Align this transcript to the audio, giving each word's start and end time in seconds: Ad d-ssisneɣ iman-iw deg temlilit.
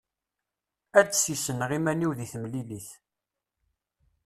Ad 0.99 1.05
d-ssisneɣ 1.09 1.69
iman-iw 1.77 2.11
deg 2.17 2.29
temlilit. 2.31 2.87